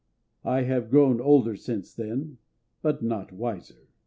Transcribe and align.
I 0.43 0.63
have 0.63 0.89
grown 0.89 1.21
older 1.21 1.55
since 1.55 1.93
then, 1.93 2.39
but 2.81 3.03
not 3.03 3.31
wiser. 3.31 3.87